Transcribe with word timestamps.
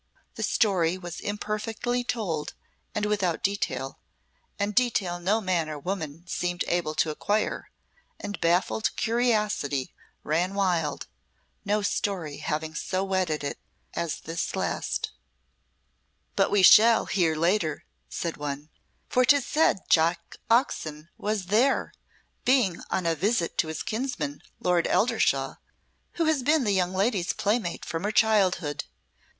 The 0.33 0.41
story 0.41 0.97
was 0.97 1.19
imperfectly 1.19 2.03
told 2.03 2.55
and 2.95 3.05
without 3.05 3.43
detail, 3.43 3.99
and 4.57 4.73
detail 4.73 5.19
no 5.19 5.39
man 5.41 5.69
or 5.69 5.77
woman 5.77 6.25
seemed 6.25 6.63
able 6.67 6.95
to 6.95 7.11
acquire, 7.11 7.69
and 8.19 8.41
baffled 8.41 8.95
curiosity 8.95 9.93
ran 10.23 10.55
wild, 10.55 11.05
no 11.65 11.83
story 11.83 12.37
having 12.37 12.73
so 12.73 13.03
whetted 13.03 13.43
it 13.43 13.59
as 13.93 14.21
this 14.21 14.55
last. 14.55 15.11
"But 16.35 16.49
we 16.49 16.63
shall 16.63 17.05
hear 17.05 17.35
later," 17.35 17.85
said 18.09 18.37
one, 18.37 18.71
"for 19.07 19.23
'tis 19.23 19.45
said 19.45 19.81
Jack 19.87 20.37
Oxon 20.49 21.09
was 21.19 21.45
there, 21.45 21.93
being 22.43 22.81
on 22.89 23.05
a 23.05 23.13
visit 23.13 23.55
to 23.59 23.67
his 23.67 23.83
kinsman, 23.83 24.41
Lord 24.59 24.87
Eldershawe, 24.87 25.57
who 26.13 26.25
has 26.25 26.41
been 26.41 26.63
the 26.63 26.73
young 26.73 26.95
lady's 26.95 27.33
playmate 27.33 27.85
from 27.85 28.03
her 28.03 28.11
childhood. 28.11 28.85